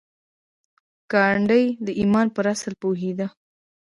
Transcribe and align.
ګاندي 1.11 1.63
د 1.85 1.87
ايمان 1.99 2.27
پر 2.35 2.45
اصل 2.53 2.73
پوهېده. 2.81 3.27